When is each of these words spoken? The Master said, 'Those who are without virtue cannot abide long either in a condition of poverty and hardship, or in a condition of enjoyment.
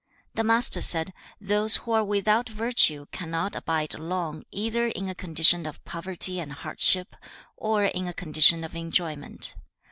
The 0.33 0.43
Master 0.43 0.81
said, 0.81 1.13
'Those 1.39 1.75
who 1.75 1.91
are 1.91 2.03
without 2.03 2.49
virtue 2.49 3.05
cannot 3.11 3.55
abide 3.55 3.93
long 3.99 4.41
either 4.49 4.87
in 4.87 5.07
a 5.07 5.13
condition 5.13 5.67
of 5.67 5.85
poverty 5.85 6.39
and 6.39 6.53
hardship, 6.53 7.15
or 7.55 7.85
in 7.85 8.07
a 8.07 8.13
condition 8.15 8.63
of 8.63 8.75
enjoyment. 8.75 9.55